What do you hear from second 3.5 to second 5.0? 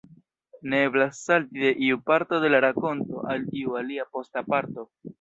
iu alia posta parto.